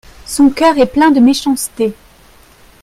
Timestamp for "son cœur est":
0.25-0.87